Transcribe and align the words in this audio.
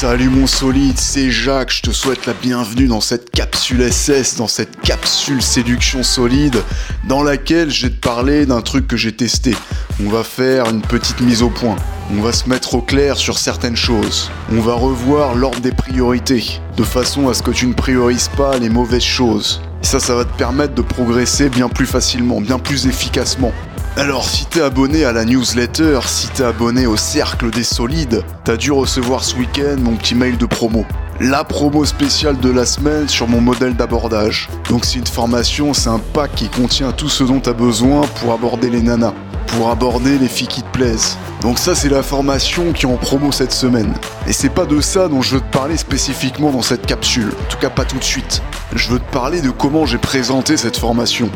Salut 0.00 0.28
mon 0.28 0.46
solide, 0.46 0.96
c'est 0.96 1.28
Jacques, 1.28 1.72
je 1.72 1.82
te 1.82 1.90
souhaite 1.90 2.24
la 2.26 2.32
bienvenue 2.32 2.86
dans 2.86 3.00
cette 3.00 3.30
capsule 3.30 3.82
SS, 3.92 4.36
dans 4.36 4.46
cette 4.46 4.80
capsule 4.80 5.42
séduction 5.42 6.04
solide, 6.04 6.62
dans 7.08 7.24
laquelle 7.24 7.68
je 7.68 7.88
vais 7.88 7.92
te 7.92 7.98
parler 7.98 8.46
d'un 8.46 8.60
truc 8.60 8.86
que 8.86 8.96
j'ai 8.96 9.10
testé. 9.10 9.56
On 10.00 10.08
va 10.08 10.22
faire 10.22 10.70
une 10.70 10.82
petite 10.82 11.20
mise 11.20 11.42
au 11.42 11.50
point, 11.50 11.74
on 12.16 12.22
va 12.22 12.30
se 12.30 12.48
mettre 12.48 12.76
au 12.76 12.80
clair 12.80 13.16
sur 13.16 13.40
certaines 13.40 13.74
choses, 13.74 14.30
on 14.52 14.60
va 14.60 14.74
revoir 14.74 15.34
l'ordre 15.34 15.58
des 15.58 15.72
priorités, 15.72 16.60
de 16.76 16.84
façon 16.84 17.28
à 17.28 17.34
ce 17.34 17.42
que 17.42 17.50
tu 17.50 17.66
ne 17.66 17.74
priorises 17.74 18.30
pas 18.36 18.56
les 18.56 18.68
mauvaises 18.68 19.02
choses. 19.02 19.60
Et 19.82 19.86
ça, 19.86 19.98
ça 19.98 20.14
va 20.14 20.24
te 20.24 20.38
permettre 20.38 20.76
de 20.76 20.82
progresser 20.82 21.48
bien 21.48 21.68
plus 21.68 21.86
facilement, 21.86 22.40
bien 22.40 22.60
plus 22.60 22.86
efficacement. 22.86 23.52
Alors, 23.96 24.24
si 24.24 24.46
t'es 24.46 24.60
abonné 24.60 25.04
à 25.04 25.12
la 25.12 25.24
newsletter, 25.24 26.00
si 26.06 26.28
t'es 26.28 26.44
abonné 26.44 26.86
au 26.86 26.96
cercle 26.96 27.50
des 27.50 27.64
solides, 27.64 28.22
t'as 28.44 28.56
dû 28.56 28.70
recevoir 28.70 29.24
ce 29.24 29.34
week-end 29.34 29.76
mon 29.80 29.96
petit 29.96 30.14
mail 30.14 30.36
de 30.36 30.46
promo. 30.46 30.84
La 31.20 31.42
promo 31.42 31.84
spéciale 31.84 32.38
de 32.38 32.50
la 32.50 32.64
semaine 32.64 33.08
sur 33.08 33.26
mon 33.26 33.40
modèle 33.40 33.74
d'abordage. 33.74 34.48
Donc 34.68 34.84
c'est 34.84 35.00
une 35.00 35.06
formation, 35.06 35.74
c'est 35.74 35.88
un 35.88 35.98
pack 35.98 36.32
qui 36.36 36.48
contient 36.48 36.92
tout 36.92 37.08
ce 37.08 37.24
dont 37.24 37.40
t'as 37.40 37.54
besoin 37.54 38.02
pour 38.20 38.32
aborder 38.32 38.70
les 38.70 38.82
nanas, 38.82 39.14
pour 39.48 39.68
aborder 39.68 40.16
les 40.18 40.28
filles 40.28 40.46
qui 40.46 40.62
te 40.62 40.70
plaisent. 40.70 41.16
Donc 41.40 41.58
ça 41.58 41.74
c'est 41.74 41.88
la 41.88 42.04
formation 42.04 42.72
qui 42.72 42.86
est 42.86 42.88
en 42.88 42.96
promo 42.96 43.32
cette 43.32 43.52
semaine. 43.52 43.92
Et 44.28 44.32
c'est 44.32 44.48
pas 44.48 44.64
de 44.66 44.80
ça 44.80 45.08
dont 45.08 45.22
je 45.22 45.34
veux 45.34 45.40
te 45.40 45.50
parler 45.56 45.76
spécifiquement 45.76 46.52
dans 46.52 46.62
cette 46.62 46.86
capsule, 46.86 47.32
en 47.32 47.50
tout 47.50 47.58
cas 47.58 47.70
pas 47.70 47.84
tout 47.84 47.98
de 47.98 48.04
suite. 48.04 48.42
Je 48.76 48.90
veux 48.90 49.00
te 49.00 49.10
parler 49.10 49.40
de 49.40 49.50
comment 49.50 49.86
j'ai 49.86 49.98
présenté 49.98 50.56
cette 50.56 50.76
formation. 50.76 51.30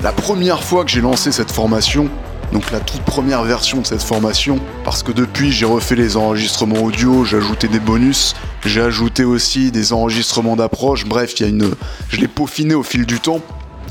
La 0.00 0.12
première 0.12 0.62
fois 0.62 0.84
que 0.84 0.92
j'ai 0.92 1.00
lancé 1.00 1.32
cette 1.32 1.50
formation, 1.50 2.08
donc 2.52 2.70
la 2.70 2.78
toute 2.78 3.00
première 3.00 3.42
version 3.42 3.80
de 3.80 3.86
cette 3.86 4.02
formation, 4.02 4.60
parce 4.84 5.02
que 5.02 5.10
depuis 5.10 5.50
j'ai 5.50 5.66
refait 5.66 5.96
les 5.96 6.16
enregistrements 6.16 6.84
audio, 6.84 7.24
j'ai 7.24 7.38
ajouté 7.38 7.66
des 7.66 7.80
bonus, 7.80 8.36
j'ai 8.64 8.80
ajouté 8.80 9.24
aussi 9.24 9.72
des 9.72 9.92
enregistrements 9.92 10.54
d'approche, 10.54 11.04
bref, 11.04 11.34
il 11.40 11.42
y 11.42 11.46
a 11.46 11.48
une, 11.48 11.74
je 12.10 12.16
l'ai 12.18 12.28
peaufiné 12.28 12.74
au 12.74 12.84
fil 12.84 13.06
du 13.06 13.18
temps. 13.18 13.40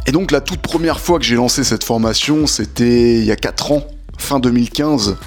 Et 0.06 0.14
donc 0.14 0.32
la 0.32 0.40
toute 0.40 0.62
première 0.62 1.02
fois 1.02 1.20
que 1.20 1.26
j'ai 1.26 1.36
lancé 1.36 1.66
cette 1.66 1.84
formation, 1.84 2.48
c'était 2.48 3.18
il 3.18 3.26
y 3.26 3.32
a 3.32 3.36
4 3.36 3.74
ans, 3.74 3.84
fin 4.18 4.40
2015. 4.40 5.18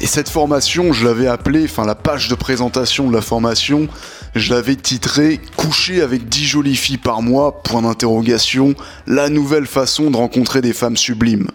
Et 0.00 0.06
cette 0.06 0.28
formation, 0.28 0.92
je 0.92 1.04
l'avais 1.04 1.26
appelée, 1.26 1.64
enfin 1.64 1.84
la 1.84 1.96
page 1.96 2.28
de 2.28 2.36
présentation 2.36 3.08
de 3.08 3.14
la 3.14 3.20
formation, 3.20 3.88
je 4.36 4.54
l'avais 4.54 4.76
titré 4.76 5.40
Coucher 5.56 6.02
avec 6.02 6.28
10 6.28 6.44
jolies 6.44 6.76
filles 6.76 6.98
par 6.98 7.20
mois, 7.20 7.62
point 7.62 7.82
d'interrogation, 7.82 8.74
la 9.08 9.28
nouvelle 9.28 9.66
façon 9.66 10.12
de 10.12 10.16
rencontrer 10.16 10.60
des 10.60 10.72
femmes 10.72 10.96
sublimes. 10.96 11.48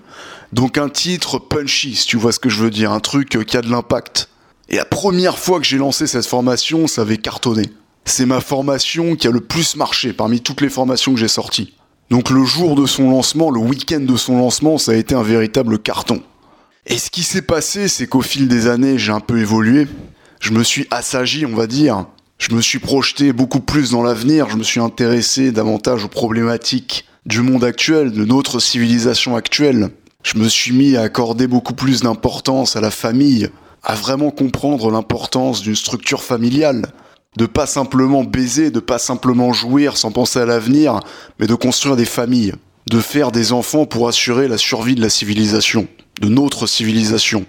Donc 0.52 0.77
un 0.77 0.89
titre 0.89 1.39
punchy, 1.39 1.95
si 1.95 2.05
tu 2.05 2.17
vois 2.17 2.33
ce 2.33 2.39
que 2.39 2.50
je 2.50 2.61
veux 2.61 2.69
dire, 2.69 2.91
un 2.91 3.00
truc 3.00 3.39
qui 3.47 3.58
a 3.58 3.61
de 3.61 3.72
l'impact. 3.72 4.27
Et 4.67 4.75
la 4.75 4.85
première 4.85 5.39
fois 5.39 5.59
que 5.59 5.66
j'ai 5.66 5.78
lancé 5.78 6.05
cette 6.05 6.25
formation, 6.25 6.85
ça 6.88 7.02
avait 7.02 7.17
cartonné. 7.17 7.69
C'est 8.03 8.25
ma 8.25 8.41
formation 8.41 9.16
qui 9.16 9.28
a 9.28 9.31
le 9.31 9.39
plus 9.39 9.78
marché 9.78 10.11
parmi 10.11 10.41
toutes 10.41 10.59
les 10.59 10.69
formations 10.69 11.13
que 11.13 11.19
j'ai 11.19 11.30
sorties. 11.30 11.73
Donc 12.09 12.30
le 12.30 12.44
jour 12.44 12.75
de 12.75 12.85
son 12.85 13.09
lancement, 13.09 13.50
le 13.50 13.61
week-end 13.61 14.02
de 14.02 14.17
son 14.17 14.38
lancement, 14.38 14.78
ça 14.78 14.91
a 14.91 14.95
été 14.95 15.16
un 15.16 15.23
véritable 15.23 15.80
carton. 15.80 16.22
Et 16.86 16.98
ce 16.98 17.09
qui 17.09 17.23
s'est 17.23 17.42
passé, 17.42 17.88
c'est 17.88 18.08
qu'au 18.08 18.22
fil 18.22 18.50
des 18.50 18.67
années, 18.67 18.98
j'ai 18.98 19.14
un 19.14 19.22
peu 19.22 19.39
évolué. 19.39 19.88
Je 20.42 20.52
me 20.52 20.64
suis 20.64 20.86
assagi, 20.92 21.45
on 21.45 21.56
va 21.56 21.66
dire. 21.66 22.08
Je 22.40 22.53
me 22.53 22.62
suis 22.62 22.80
projeté 22.80 23.31
beaucoup 23.31 23.62
plus 23.62 23.92
dans 23.92 24.03
l'avenir. 24.03 24.50
Je 24.50 24.58
me 24.58 24.64
suis 24.64 24.81
intéressé 24.81 25.53
davantage 25.53 26.03
aux 26.03 26.09
problématiques 26.09 27.06
du 27.25 27.42
monde 27.42 27.64
actuel, 27.64 28.12
de 28.12 28.25
notre 28.25 28.59
civilisation 28.59 29.38
actuelle. 29.38 29.92
Je 30.23 30.38
me 30.38 30.50
suis 30.50 30.73
mis 30.73 30.98
à 30.98 31.03
accorder 31.03 31.48
beaucoup 31.48 31.73
plus 31.73 32.02
d'importance 32.02 32.75
à 32.75 32.81
la 32.81 32.92
famille, 32.92 33.50
à 33.81 33.95
vraiment 33.95 34.31
comprendre 34.31 34.92
l'importance 34.92 35.62
d'une 35.62 35.78
structure 35.78 36.22
familiale. 36.22 36.88
De 37.38 37.45
pas 37.45 37.66
simplement 37.66 38.25
baiser, 38.25 38.72
de 38.72 38.81
pas 38.81 39.00
simplement 39.00 39.53
jouir 39.53 39.95
sans 39.95 40.12
penser 40.12 40.40
à 40.40 40.45
l'avenir, 40.45 41.00
mais 41.40 41.47
de 41.47 41.56
construire 41.56 41.95
des 41.95 42.06
familles. 42.06 42.56
De 42.88 43.00
faire 43.00 43.31
des 43.31 43.53
enfants 43.53 43.86
pour 43.86 44.09
assurer 44.09 44.50
la 44.50 44.57
survie 44.57 44.96
de 44.96 45.02
la 45.02 45.09
civilisation 45.09 45.88
de 46.22 46.29
notre 46.29 46.68
civilisation. 46.68 47.46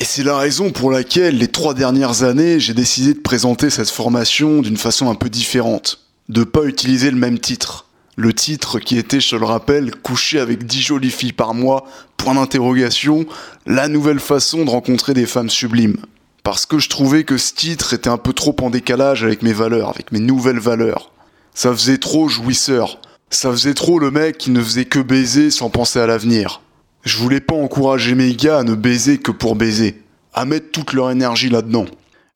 Et 0.00 0.04
c'est 0.04 0.22
la 0.22 0.38
raison 0.38 0.70
pour 0.70 0.92
laquelle 0.92 1.38
les 1.38 1.48
trois 1.48 1.74
dernières 1.74 2.22
années, 2.22 2.60
j'ai 2.60 2.74
décidé 2.74 3.14
de 3.14 3.20
présenter 3.20 3.68
cette 3.68 3.90
formation 3.90 4.62
d'une 4.62 4.76
façon 4.76 5.10
un 5.10 5.16
peu 5.16 5.28
différente. 5.28 5.98
De 6.28 6.44
pas 6.44 6.64
utiliser 6.64 7.10
le 7.10 7.16
même 7.16 7.38
titre. 7.40 7.86
Le 8.14 8.32
titre 8.32 8.78
qui 8.78 8.96
était, 8.96 9.20
je 9.20 9.36
le 9.36 9.44
rappelle, 9.44 9.94
coucher 9.94 10.38
avec 10.38 10.66
dix 10.66 10.82
jolies 10.82 11.10
filles 11.10 11.32
par 11.32 11.54
mois, 11.54 11.84
point 12.16 12.34
d'interrogation, 12.34 13.26
la 13.66 13.88
nouvelle 13.88 14.20
façon 14.20 14.64
de 14.64 14.70
rencontrer 14.70 15.14
des 15.14 15.26
femmes 15.26 15.50
sublimes. 15.50 15.98
Parce 16.44 16.64
que 16.64 16.78
je 16.78 16.88
trouvais 16.88 17.24
que 17.24 17.36
ce 17.36 17.52
titre 17.52 17.92
était 17.92 18.08
un 18.08 18.18
peu 18.18 18.32
trop 18.32 18.54
en 18.60 18.70
décalage 18.70 19.24
avec 19.24 19.42
mes 19.42 19.52
valeurs, 19.52 19.90
avec 19.90 20.12
mes 20.12 20.20
nouvelles 20.20 20.60
valeurs. 20.60 21.10
Ça 21.54 21.72
faisait 21.72 21.98
trop 21.98 22.28
jouisseur. 22.28 23.00
Ça 23.30 23.50
faisait 23.50 23.74
trop 23.74 23.98
le 23.98 24.10
mec 24.10 24.38
qui 24.38 24.50
ne 24.50 24.62
faisait 24.62 24.84
que 24.84 25.00
baiser 25.00 25.50
sans 25.50 25.70
penser 25.70 25.98
à 25.98 26.06
l'avenir. 26.06 26.60
Je 27.08 27.16
voulais 27.16 27.40
pas 27.40 27.54
encourager 27.54 28.14
mes 28.14 28.34
gars 28.34 28.58
à 28.58 28.64
ne 28.64 28.74
baiser 28.74 29.16
que 29.16 29.30
pour 29.30 29.56
baiser, 29.56 30.02
à 30.34 30.44
mettre 30.44 30.70
toute 30.70 30.92
leur 30.92 31.10
énergie 31.10 31.48
là-dedans. 31.48 31.86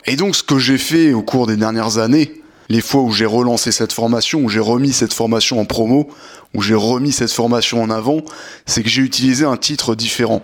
Et 0.06 0.16
donc 0.16 0.34
ce 0.34 0.42
que 0.42 0.58
j'ai 0.58 0.78
fait 0.78 1.12
au 1.12 1.20
cours 1.20 1.46
des 1.46 1.58
dernières 1.58 1.98
années, 1.98 2.40
les 2.70 2.80
fois 2.80 3.02
où 3.02 3.12
j'ai 3.12 3.26
relancé 3.26 3.70
cette 3.70 3.92
formation, 3.92 4.40
où 4.40 4.48
j'ai 4.48 4.60
remis 4.60 4.94
cette 4.94 5.12
formation 5.12 5.60
en 5.60 5.66
promo, 5.66 6.08
où 6.54 6.62
j'ai 6.62 6.74
remis 6.74 7.12
cette 7.12 7.32
formation 7.32 7.82
en 7.82 7.90
avant, 7.90 8.22
c'est 8.64 8.82
que 8.82 8.88
j'ai 8.88 9.02
utilisé 9.02 9.44
un 9.44 9.58
titre 9.58 9.94
différent. 9.94 10.40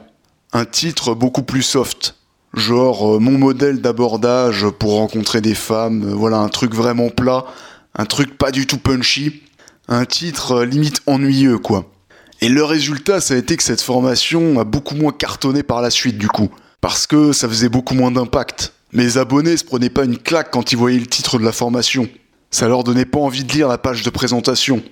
Un 0.52 0.66
titre 0.66 1.14
beaucoup 1.14 1.42
plus 1.42 1.62
soft. 1.62 2.16
Genre 2.52 3.14
euh, 3.14 3.18
mon 3.20 3.38
modèle 3.38 3.80
d'abordage 3.80 4.66
pour 4.78 4.96
rencontrer 4.96 5.40
des 5.40 5.54
femmes, 5.54 6.04
euh, 6.06 6.14
voilà 6.14 6.36
un 6.36 6.50
truc 6.50 6.74
vraiment 6.74 7.08
plat, 7.08 7.46
un 7.94 8.04
truc 8.04 8.36
pas 8.36 8.50
du 8.50 8.66
tout 8.66 8.78
punchy, 8.78 9.40
un 9.88 10.04
titre 10.04 10.52
euh, 10.52 10.64
limite 10.66 11.00
ennuyeux 11.06 11.56
quoi. 11.56 11.86
Et 12.40 12.48
le 12.48 12.64
résultat, 12.64 13.20
ça 13.20 13.34
a 13.34 13.36
été 13.36 13.56
que 13.56 13.62
cette 13.64 13.80
formation 13.80 14.60
a 14.60 14.64
beaucoup 14.64 14.94
moins 14.94 15.12
cartonné 15.12 15.62
par 15.62 15.82
la 15.82 15.90
suite 15.90 16.18
du 16.18 16.28
coup. 16.28 16.50
Parce 16.80 17.06
que 17.06 17.32
ça 17.32 17.48
faisait 17.48 17.68
beaucoup 17.68 17.94
moins 17.94 18.12
d'impact. 18.12 18.72
Mes 18.92 19.16
abonnés 19.16 19.56
se 19.56 19.64
prenaient 19.64 19.90
pas 19.90 20.04
une 20.04 20.18
claque 20.18 20.50
quand 20.52 20.70
ils 20.70 20.78
voyaient 20.78 21.00
le 21.00 21.06
titre 21.06 21.38
de 21.38 21.44
la 21.44 21.52
formation. 21.52 22.08
Ça 22.50 22.68
leur 22.68 22.84
donnait 22.84 23.04
pas 23.04 23.18
envie 23.18 23.44
de 23.44 23.52
lire 23.52 23.68
la 23.68 23.76
page 23.76 24.02
de 24.02 24.10
présentation. 24.10 24.82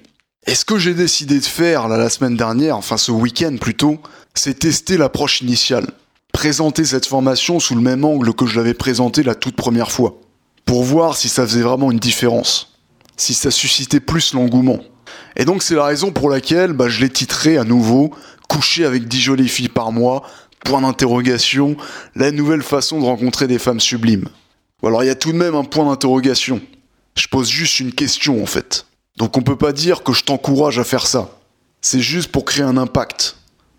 Et 0.46 0.54
ce 0.54 0.64
que 0.64 0.78
j'ai 0.78 0.94
décidé 0.94 1.38
de 1.38 1.44
faire 1.44 1.88
là, 1.88 1.96
la 1.96 2.10
semaine 2.10 2.36
dernière, 2.36 2.76
enfin 2.76 2.96
ce 2.96 3.12
week-end 3.12 3.56
plutôt, 3.60 3.98
c'est 4.34 4.58
tester 4.58 4.96
l'approche 4.96 5.40
initiale. 5.40 5.86
Présenter 6.32 6.84
cette 6.84 7.06
formation 7.06 7.60
sous 7.60 7.74
le 7.74 7.80
même 7.80 8.04
angle 8.04 8.34
que 8.34 8.46
je 8.46 8.58
l'avais 8.58 8.74
présentée 8.74 9.22
la 9.22 9.34
toute 9.34 9.56
première 9.56 9.90
fois. 9.90 10.20
Pour 10.64 10.82
voir 10.82 11.16
si 11.16 11.28
ça 11.28 11.46
faisait 11.46 11.62
vraiment 11.62 11.90
une 11.92 11.98
différence. 11.98 12.76
Si 13.16 13.34
ça 13.34 13.50
suscitait 13.50 14.00
plus 14.00 14.34
l'engouement. 14.34 14.80
Et 15.36 15.44
donc 15.44 15.62
c'est 15.62 15.74
la 15.74 15.84
raison 15.84 16.12
pour 16.12 16.30
laquelle 16.30 16.72
bah, 16.72 16.88
je 16.88 17.00
l'ai 17.00 17.10
titré 17.10 17.58
à 17.58 17.64
nouveau 17.64 18.12
Coucher 18.48 18.84
avec 18.84 19.08
10 19.08 19.20
jolies 19.20 19.48
filles 19.48 19.68
par 19.68 19.90
mois, 19.90 20.22
point 20.64 20.80
d'interrogation, 20.80 21.76
la 22.14 22.30
nouvelle 22.30 22.62
façon 22.62 23.00
de 23.00 23.04
rencontrer 23.04 23.48
des 23.48 23.58
femmes 23.58 23.80
sublimes. 23.80 24.28
alors 24.84 25.02
il 25.02 25.06
y 25.06 25.10
a 25.10 25.16
tout 25.16 25.32
de 25.32 25.36
même 25.36 25.54
un 25.54 25.64
point 25.64 25.84
d'interrogation. 25.84 26.60
Je 27.16 27.26
pose 27.28 27.48
juste 27.48 27.80
une 27.80 27.92
question 27.92 28.42
en 28.42 28.46
fait. 28.46 28.86
Donc 29.16 29.36
on 29.36 29.42
peut 29.42 29.56
pas 29.56 29.72
dire 29.72 30.02
que 30.02 30.12
je 30.12 30.22
t'encourage 30.22 30.78
à 30.78 30.84
faire 30.84 31.06
ça. 31.06 31.38
C'est 31.80 32.00
juste 32.00 32.30
pour 32.30 32.44
créer 32.44 32.64
un 32.64 32.76
impact, 32.76 33.36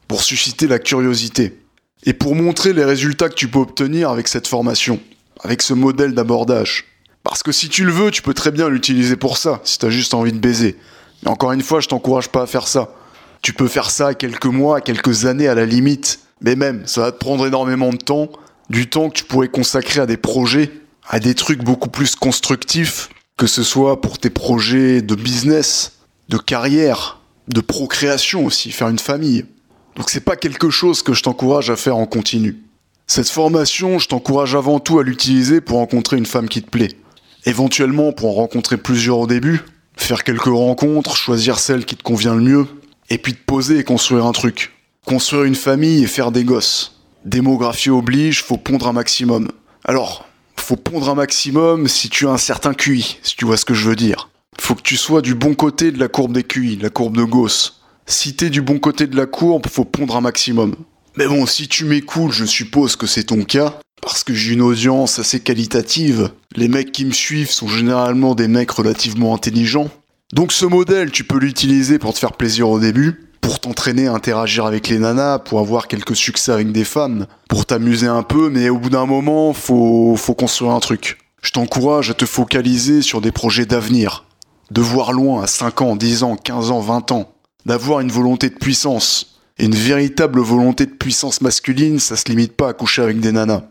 pour 0.08 0.22
susciter 0.22 0.68
la 0.68 0.80
curiosité, 0.80 1.58
et 2.06 2.14
pour 2.14 2.36
montrer 2.36 2.74
les 2.74 2.86
résultats 2.86 3.30
que 3.30 3.36
tu 3.36 3.48
peux 3.48 3.60
obtenir 3.60 4.10
avec 4.10 4.28
cette 4.28 4.48
formation, 4.48 5.00
avec 5.44 5.62
ce 5.62 5.74
modèle 5.74 6.14
d'abordage. 6.14 6.86
Parce 7.24 7.44
que 7.44 7.52
si 7.52 7.70
tu 7.70 7.84
le 7.84 7.92
veux, 7.92 8.12
tu 8.12 8.22
peux 8.22 8.34
très 8.34 8.52
bien 8.52 8.70
l'utiliser 8.70 9.18
pour 9.18 9.38
ça, 9.38 9.60
si 9.64 9.78
t'as 9.78 9.90
juste 9.90 10.14
envie 10.14 10.32
de 10.32 10.40
baiser. 10.40 10.78
Encore 11.26 11.52
une 11.52 11.62
fois, 11.62 11.80
je 11.80 11.88
t'encourage 11.88 12.30
pas 12.30 12.44
à 12.44 12.48
faire 12.48 12.68
ça. 12.68 12.94
Tu 13.42 13.54
peux 13.54 13.68
faire 13.68 13.90
ça 13.90 14.14
quelques 14.14 14.46
mois, 14.46 14.82
quelques 14.82 15.26
années 15.26 15.48
à 15.48 15.56
la 15.56 15.66
limite. 15.66 16.20
Mais 16.42 16.56
même, 16.56 16.86
ça 16.86 17.02
va 17.02 17.12
te 17.12 17.18
prendre 17.18 17.46
énormément 17.46 17.90
de 17.90 17.98
temps. 17.98 18.30
Du 18.70 18.90
temps 18.90 19.10
que 19.10 19.18
tu 19.18 19.24
pourrais 19.24 19.48
consacrer 19.48 20.02
à 20.02 20.06
des 20.06 20.18
projets, 20.18 20.72
à 21.08 21.20
des 21.20 21.36
trucs 21.36 21.64
beaucoup 21.64 21.90
plus 21.90 22.16
constructifs, 22.16 23.10
que 23.38 23.48
ce 23.48 23.64
soit 23.64 24.02
pour 24.02 24.20
tes 24.20 24.30
projets 24.30 25.02
de 25.02 25.16
business, 25.16 25.94
de 26.30 26.38
carrière, 26.38 27.22
de 27.48 27.62
procréation 27.62 28.46
aussi, 28.46 28.72
faire 28.72 28.90
une 28.90 29.00
famille. 29.00 29.46
Donc 29.96 30.10
c'est 30.10 30.22
pas 30.22 30.36
quelque 30.36 30.70
chose 30.70 31.02
que 31.02 31.14
je 31.14 31.24
t'encourage 31.24 31.70
à 31.70 31.76
faire 31.76 31.98
en 31.98 32.06
continu. 32.06 32.58
Cette 33.08 33.30
formation, 33.30 34.00
je 34.00 34.10
t'encourage 34.10 34.54
avant 34.54 34.80
tout 34.80 35.00
à 35.00 35.04
l'utiliser 35.04 35.62
pour 35.62 35.78
rencontrer 35.78 36.18
une 36.18 36.26
femme 36.26 36.50
qui 36.50 36.62
te 36.62 36.70
plaît. 36.70 36.98
Éventuellement 37.46 38.12
pour 38.12 38.32
en 38.32 38.34
rencontrer 38.34 38.76
plusieurs 38.76 39.20
au 39.20 39.28
début, 39.28 39.62
faire 39.98 40.24
quelques 40.24 40.46
rencontres, 40.46 41.16
choisir 41.16 41.60
celle 41.60 41.86
qui 41.86 41.96
te 41.96 42.04
convient 42.04 42.36
le 42.36 42.42
mieux, 42.42 42.68
et 43.10 43.18
puis 43.18 43.34
te 43.34 43.44
poser 43.44 43.80
et 43.80 43.84
construire 43.84 44.26
un 44.26 44.32
truc. 44.32 44.74
Construire 45.06 45.44
une 45.44 45.56
famille 45.56 46.04
et 46.04 46.08
faire 46.08 46.32
des 46.32 46.44
gosses. 46.44 47.00
Démographie 47.26 47.90
oblige, 47.90 48.44
faut 48.44 48.58
pondre 48.58 48.88
un 48.88 48.94
maximum. 48.94 49.50
Alors, 49.84 50.26
faut 50.56 50.76
pondre 50.76 51.10
un 51.10 51.16
maximum 51.16 51.88
si 51.88 52.10
tu 52.10 52.28
as 52.28 52.32
un 52.32 52.38
certain 52.38 52.74
QI, 52.74 53.20
si 53.24 53.36
tu 53.36 53.46
vois 53.46 53.58
ce 53.58 53.66
que 53.66 53.74
je 53.74 53.88
veux 53.90 53.96
dire. 53.96 54.30
Faut 54.60 54.76
que 54.76 54.82
tu 54.82 54.98
sois 54.98 55.22
du 55.22 55.36
bon 55.36 55.54
côté 55.54 55.92
de 55.92 56.00
la 56.00 56.08
courbe 56.08 56.34
des 56.34 56.44
QI, 56.44 56.78
la 56.78 56.90
courbe 56.90 57.16
de 57.16 57.24
Gauss. 57.24 57.82
Si 58.06 58.36
t'es 58.36 58.50
du 58.50 58.62
bon 58.62 58.80
côté 58.80 59.08
de 59.08 59.16
la 59.16 59.26
courbe, 59.26 59.68
faut 59.68 59.86
pondre 59.86 60.16
un 60.16 60.22
maximum. 60.22 60.76
Mais 61.16 61.28
bon, 61.28 61.46
si 61.46 61.68
tu 61.68 61.86
m'écoutes, 61.86 62.32
je 62.32 62.46
suppose 62.46 62.96
que 62.96 63.08
c'est 63.08 63.26
ton 63.26 63.44
cas, 63.44 63.80
Parce 64.02 64.24
que 64.24 64.34
j'ai 64.34 64.54
une 64.54 64.62
audience 64.62 65.20
assez 65.20 65.40
qualitative. 65.40 66.30
Les 66.56 66.68
mecs 66.68 66.92
qui 66.92 67.06
me 67.06 67.12
suivent 67.12 67.52
sont 67.52 67.68
généralement 67.68 68.36
des 68.36 68.48
mecs 68.48 68.72
relativement 68.72 69.34
intelligents. 69.34 69.90
Donc 70.34 70.52
ce 70.52 70.66
modèle, 70.66 71.12
tu 71.12 71.24
peux 71.24 71.40
l'utiliser 71.40 72.00
pour 72.00 72.14
te 72.14 72.20
faire 72.20 72.34
plaisir 72.34 72.70
au 72.70 72.80
début, 72.80 73.30
pour 73.42 73.60
t'entraîner 73.60 74.08
à 74.08 74.14
interagir 74.14 74.66
avec 74.66 74.90
les 74.90 75.00
nanas, 75.00 75.40
pour 75.40 75.60
avoir 75.60 75.88
quelques 75.88 76.16
succès 76.16 76.52
avec 76.52 76.72
des 76.74 76.84
femmes, 76.84 77.28
pour 77.48 77.66
t'amuser 77.66 78.08
un 78.08 78.24
peu, 78.24 78.50
mais 78.50 78.70
au 78.70 78.78
bout 78.78 78.90
d'un 78.90 79.06
moment, 79.06 79.54
faut, 79.54 80.16
faut 80.18 80.34
construire 80.34 80.74
un 80.74 80.82
truc. 80.82 81.18
Je 81.42 81.52
t'encourage 81.52 82.10
à 82.10 82.14
te 82.14 82.26
focaliser 82.26 83.02
sur 83.02 83.22
des 83.22 83.32
projets 83.32 83.66
d'avenir, 83.66 84.26
de 84.72 84.82
voir 84.82 85.14
loin 85.14 85.44
à 85.44 85.48
5 85.48 85.82
ans, 85.82 85.96
10 85.96 86.24
ans, 86.24 86.36
15 86.36 86.72
ans, 86.72 86.82
20 86.82 87.12
ans, 87.14 87.32
d'avoir 87.66 88.02
une 88.02 88.12
volonté 88.12 88.50
de 88.50 88.56
puissance. 88.56 89.40
Et 89.60 89.66
une 89.66 89.76
véritable 89.76 90.40
volonté 90.42 90.86
de 90.86 90.92
puissance 90.92 91.42
masculine, 91.42 92.00
ça 92.00 92.16
se 92.16 92.26
limite 92.26 92.56
pas 92.56 92.70
à 92.70 92.74
coucher 92.74 93.02
avec 93.02 93.20
des 93.20 93.32
nanas. 93.32 93.64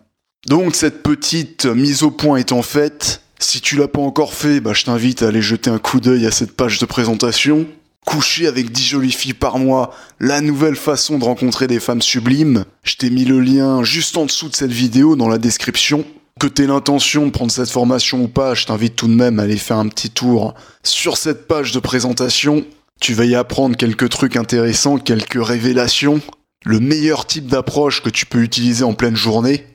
Donc 0.48 0.76
cette 0.76 1.02
petite 1.02 1.66
mise 1.66 2.04
au 2.04 2.12
point 2.12 2.38
étant 2.38 2.62
faite, 2.62 3.22
si 3.40 3.60
tu 3.60 3.76
l'as 3.76 3.88
pas 3.88 4.00
encore 4.00 4.32
fait, 4.32 4.60
bah, 4.60 4.72
je 4.72 4.84
t'invite 4.84 5.22
à 5.22 5.28
aller 5.28 5.42
jeter 5.42 5.70
un 5.70 5.78
coup 5.78 5.98
d'œil 5.98 6.24
à 6.24 6.30
cette 6.30 6.52
page 6.52 6.78
de 6.78 6.86
présentation. 6.86 7.66
Coucher 8.04 8.46
avec 8.46 8.70
10 8.70 8.84
jolies 8.84 9.10
filles 9.10 9.34
par 9.34 9.58
mois, 9.58 9.92
la 10.20 10.40
nouvelle 10.40 10.76
façon 10.76 11.18
de 11.18 11.24
rencontrer 11.24 11.66
des 11.66 11.80
femmes 11.80 12.00
sublimes. 12.00 12.64
Je 12.84 12.94
t'ai 12.94 13.10
mis 13.10 13.24
le 13.24 13.40
lien 13.40 13.82
juste 13.82 14.16
en 14.16 14.26
dessous 14.26 14.48
de 14.48 14.54
cette 14.54 14.70
vidéo 14.70 15.16
dans 15.16 15.28
la 15.28 15.38
description. 15.38 16.04
Que 16.38 16.46
t'aies 16.46 16.68
l'intention 16.68 17.26
de 17.26 17.32
prendre 17.32 17.50
cette 17.50 17.70
formation 17.70 18.22
ou 18.22 18.28
pas, 18.28 18.54
je 18.54 18.66
t'invite 18.66 18.94
tout 18.94 19.08
de 19.08 19.14
même 19.14 19.40
à 19.40 19.42
aller 19.42 19.56
faire 19.56 19.78
un 19.78 19.88
petit 19.88 20.10
tour 20.10 20.54
sur 20.84 21.16
cette 21.16 21.48
page 21.48 21.72
de 21.72 21.80
présentation. 21.80 22.64
Tu 23.00 23.14
vas 23.14 23.24
y 23.24 23.34
apprendre 23.34 23.76
quelques 23.76 24.10
trucs 24.10 24.36
intéressants, 24.36 24.98
quelques 24.98 25.44
révélations. 25.44 26.20
Le 26.64 26.78
meilleur 26.78 27.26
type 27.26 27.48
d'approche 27.48 28.00
que 28.00 28.10
tu 28.10 28.26
peux 28.26 28.42
utiliser 28.42 28.84
en 28.84 28.94
pleine 28.94 29.16
journée. 29.16 29.66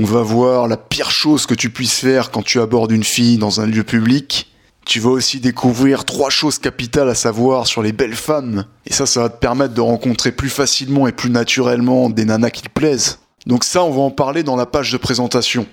On 0.00 0.04
va 0.04 0.22
voir 0.22 0.68
la 0.68 0.76
pire 0.76 1.10
chose 1.10 1.44
que 1.44 1.54
tu 1.54 1.70
puisses 1.70 1.98
faire 1.98 2.30
quand 2.30 2.42
tu 2.42 2.60
abordes 2.60 2.92
une 2.92 3.02
fille 3.02 3.36
dans 3.36 3.60
un 3.60 3.66
lieu 3.66 3.82
public. 3.82 4.48
Tu 4.86 5.00
vas 5.00 5.10
aussi 5.10 5.40
découvrir 5.40 6.04
trois 6.04 6.30
choses 6.30 6.60
capitales 6.60 7.08
à 7.08 7.16
savoir 7.16 7.66
sur 7.66 7.82
les 7.82 7.90
belles 7.90 8.14
femmes. 8.14 8.64
Et 8.86 8.92
ça, 8.92 9.06
ça 9.06 9.22
va 9.22 9.28
te 9.28 9.40
permettre 9.40 9.74
de 9.74 9.80
rencontrer 9.80 10.30
plus 10.30 10.50
facilement 10.50 11.08
et 11.08 11.12
plus 11.12 11.30
naturellement 11.30 12.10
des 12.10 12.24
nanas 12.24 12.50
qui 12.50 12.62
te 12.62 12.68
plaisent. 12.68 13.18
Donc 13.46 13.64
ça, 13.64 13.82
on 13.82 13.90
va 13.90 14.02
en 14.02 14.12
parler 14.12 14.44
dans 14.44 14.54
la 14.54 14.66
page 14.66 14.92
de 14.92 14.98
présentation. 14.98 15.66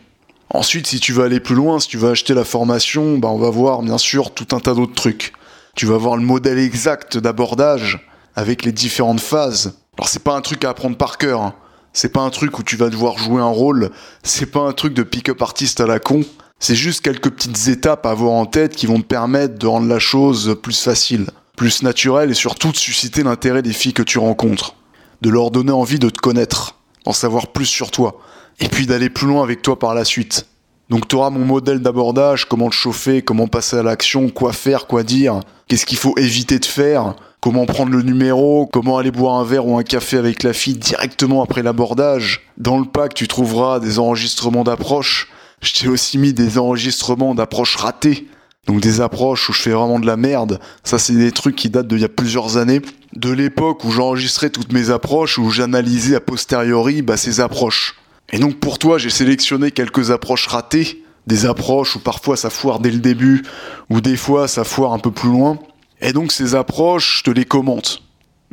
Ensuite, 0.50 0.88
si 0.88 1.00
tu 1.00 1.14
veux 1.14 1.24
aller 1.24 1.40
plus 1.40 1.54
loin, 1.54 1.80
si 1.80 1.88
tu 1.88 1.98
veux 1.98 2.10
acheter 2.10 2.34
la 2.34 2.46
formation, 2.46 3.20
bah 3.20 3.28
on 3.28 3.38
va 3.38 3.52
voir 3.52 3.84
bien 3.84 4.00
sûr 4.00 4.34
tout 4.34 4.56
un 4.56 4.60
tas 4.60 4.74
d'autres 4.74 4.96
trucs. 4.96 5.34
Tu 5.76 5.86
vas 5.86 5.98
voir 5.98 6.18
le 6.18 6.24
modèle 6.24 6.58
exact 6.58 7.20
d'abordage 7.20 8.10
avec 8.36 8.66
les 8.66 8.72
différentes 8.72 9.22
phases. 9.22 9.78
Alors 10.00 10.08
c'est 10.08 10.24
pas 10.24 10.36
un 10.36 10.42
truc 10.42 10.64
à 10.66 10.72
apprendre 10.72 10.98
par 10.98 11.20
cœur. 11.20 11.42
Hein. 11.42 11.54
C'est 11.96 12.10
pas 12.10 12.20
un 12.20 12.30
truc 12.30 12.60
où 12.60 12.64
tu 12.64 12.76
vas 12.76 12.90
devoir 12.90 13.18
jouer 13.18 13.42
un 13.42 13.46
rôle. 13.46 13.90
C'est 14.22 14.48
pas 14.48 14.60
un 14.60 14.74
truc 14.74 14.94
de 14.94 15.02
pick-up 15.02 15.42
artiste 15.42 15.80
à 15.80 15.88
la 15.88 16.00
con. 16.00 16.26
C'est 16.60 16.76
juste 16.76 17.00
quelques 17.00 17.30
petites 17.30 17.70
étapes 17.70 18.06
à 18.06 18.10
avoir 18.10 18.34
en 18.34 18.46
tête 18.46 18.76
qui 18.76 18.86
vont 18.86 19.00
te 19.00 19.08
permettre 19.08 19.58
de 19.58 19.66
rendre 19.66 19.88
la 19.88 19.98
chose 19.98 20.58
plus 20.62 20.78
facile, 20.78 21.28
plus 21.56 21.84
naturelle 21.84 22.32
et 22.32 22.34
surtout 22.34 22.74
de 22.74 22.76
susciter 22.76 23.24
l'intérêt 23.24 23.62
des 23.62 23.72
filles 23.72 23.94
que 23.94 24.04
tu 24.04 24.20
rencontres. 24.20 24.76
De 25.22 25.30
leur 25.30 25.52
donner 25.52 25.72
envie 25.72 25.98
de 25.98 26.10
te 26.10 26.20
connaître, 26.20 26.76
d'en 27.06 27.14
savoir 27.14 27.54
plus 27.54 27.66
sur 27.66 27.92
toi. 27.92 28.20
Et 28.60 28.68
puis 28.68 28.88
d'aller 28.88 29.10
plus 29.10 29.28
loin 29.28 29.42
avec 29.42 29.62
toi 29.62 29.80
par 29.80 29.96
la 29.96 30.04
suite. 30.04 30.48
Donc 30.90 31.08
tu 31.08 31.16
auras 31.16 31.32
mon 31.32 31.44
modèle 31.44 31.80
d'abordage, 31.80 32.46
comment 32.46 32.70
te 32.70 32.76
chauffer, 32.76 33.22
comment 33.22 33.48
passer 33.48 33.78
à 33.78 33.84
l'action, 33.84 34.30
quoi 34.30 34.54
faire, 34.54 34.86
quoi 34.86 35.04
dire, 35.04 35.40
qu'est-ce 35.68 35.86
qu'il 35.86 35.98
faut 35.98 36.16
éviter 36.18 36.60
de 36.60 36.66
faire, 36.66 37.16
comment 37.42 37.66
prendre 37.66 37.92
le 37.92 38.04
numéro, 38.04 38.68
comment 38.68 38.98
aller 38.98 39.12
boire 39.12 39.36
un 39.36 39.44
verre 39.44 39.68
ou 39.68 39.78
un 39.78 39.84
café 39.84 40.18
avec 40.18 40.44
la 40.44 40.54
fille 40.54 40.78
directement 40.78 41.44
après 41.44 41.64
l'abordage. 41.64 42.42
Dans 42.58 42.78
le 42.78 42.86
pack, 42.86 43.16
tu 43.16 43.28
trouveras 43.28 43.80
des 43.80 43.98
enregistrements 43.98 44.64
d'approche. 44.64 45.30
Je 45.62 45.74
t'ai 45.74 45.88
aussi 45.88 46.18
mis 46.20 46.34
des 46.34 46.60
enregistrements 46.60 47.34
d'approche 47.34 47.76
ratées. 47.78 48.28
Donc 48.68 48.82
des 48.82 49.00
approches 49.00 49.48
où 49.50 49.54
je 49.54 49.62
fais 49.62 49.72
vraiment 49.72 50.00
de 50.00 50.08
la 50.08 50.18
merde. 50.18 50.60
Ça, 50.84 50.98
c'est 50.98 51.14
des 51.14 51.32
trucs 51.32 51.56
qui 51.56 51.70
datent 51.70 51.88
d'il 51.88 52.00
y 52.00 52.04
a 52.06 52.10
plusieurs 52.10 52.58
années. 52.58 52.82
De 53.16 53.32
l'époque 53.32 53.84
où 53.84 53.92
j'enregistrais 53.92 54.50
toutes 54.50 54.74
mes 54.74 54.90
approches, 54.90 55.38
où 55.38 55.50
j'analysais 55.50 56.16
a 56.16 56.20
posteriori 56.20 57.02
bah, 57.02 57.18
ces 57.18 57.40
approches. 57.40 57.96
Et 58.32 58.40
donc 58.40 58.60
pour 58.60 58.80
toi, 58.80 58.98
j'ai 58.98 59.10
sélectionné 59.10 59.72
quelques 59.72 60.12
approches 60.12 60.48
ratées. 60.48 61.04
Des 61.28 61.46
approches 61.48 61.96
où 61.96 62.00
parfois 62.00 62.38
ça 62.38 62.52
foire 62.52 62.80
dès 62.80 62.92
le 62.92 63.00
début, 63.00 63.42
ou 63.90 64.00
des 64.00 64.16
fois 64.16 64.48
ça 64.48 64.64
foire 64.64 64.94
un 64.94 65.00
peu 65.00 65.10
plus 65.10 65.30
loin. 65.30 65.58
Et 66.00 66.14
donc 66.14 66.32
ces 66.32 66.54
approches, 66.54 67.20
je 67.20 67.24
te 67.24 67.32
les 67.32 67.46
commente. 67.46 68.04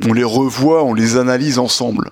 On 0.03 0.13
les 0.13 0.23
revoit, 0.23 0.83
on 0.83 0.95
les 0.95 1.17
analyse 1.17 1.59
ensemble. 1.59 2.09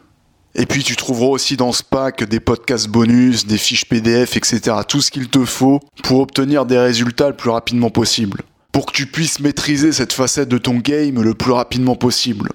Et 0.53 0.65
puis 0.65 0.83
tu 0.83 0.95
trouveras 0.95 1.29
aussi 1.29 1.57
dans 1.57 1.71
ce 1.71 1.81
pack 1.83 2.23
des 2.25 2.39
podcasts 2.39 2.89
bonus, 2.89 3.47
des 3.47 3.57
fiches 3.57 3.85
PDF, 3.85 4.37
etc. 4.37 4.77
Tout 4.87 5.01
ce 5.01 5.09
qu'il 5.09 5.29
te 5.29 5.45
faut 5.45 5.79
pour 6.03 6.19
obtenir 6.19 6.65
des 6.65 6.77
résultats 6.77 7.29
le 7.29 7.35
plus 7.35 7.49
rapidement 7.49 7.89
possible. 7.89 8.41
Pour 8.71 8.85
que 8.85 8.91
tu 8.91 9.07
puisses 9.07 9.39
maîtriser 9.39 9.91
cette 9.91 10.13
facette 10.13 10.49
de 10.49 10.57
ton 10.57 10.75
game 10.75 11.21
le 11.21 11.33
plus 11.33 11.51
rapidement 11.51 11.95
possible. 11.95 12.49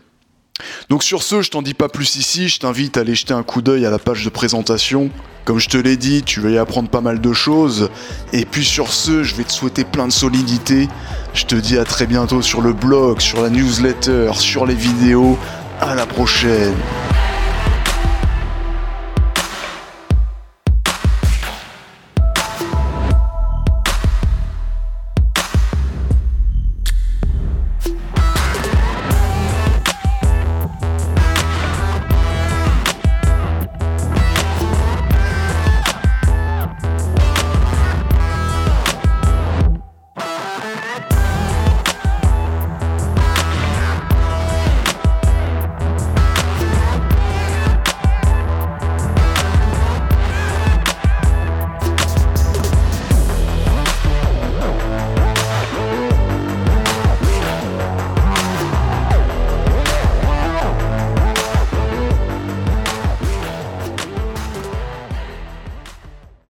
Donc 0.88 1.02
sur 1.02 1.22
ce, 1.22 1.42
je 1.42 1.50
t'en 1.50 1.62
dis 1.62 1.74
pas 1.74 1.88
plus 1.88 2.16
ici, 2.16 2.48
je 2.48 2.58
t'invite 2.58 2.96
à 2.96 3.00
aller 3.00 3.14
jeter 3.14 3.34
un 3.34 3.42
coup 3.42 3.62
d'œil 3.62 3.84
à 3.86 3.90
la 3.90 3.98
page 3.98 4.24
de 4.24 4.30
présentation. 4.30 5.10
Comme 5.44 5.58
je 5.58 5.68
te 5.68 5.76
l'ai 5.76 5.96
dit, 5.96 6.22
tu 6.24 6.40
vas 6.40 6.50
y 6.50 6.58
apprendre 6.58 6.88
pas 6.88 7.00
mal 7.00 7.20
de 7.20 7.32
choses. 7.32 7.88
Et 8.32 8.44
puis 8.44 8.64
sur 8.64 8.92
ce, 8.92 9.22
je 9.22 9.34
vais 9.36 9.44
te 9.44 9.52
souhaiter 9.52 9.84
plein 9.84 10.08
de 10.08 10.12
solidité. 10.12 10.88
Je 11.34 11.44
te 11.44 11.54
dis 11.54 11.78
à 11.78 11.84
très 11.84 12.06
bientôt 12.06 12.42
sur 12.42 12.62
le 12.62 12.72
blog, 12.72 13.20
sur 13.20 13.42
la 13.42 13.50
newsletter, 13.50 14.32
sur 14.34 14.66
les 14.66 14.74
vidéos. 14.74 15.38
À 15.80 15.94
la 15.94 16.06
prochaine 16.06 16.74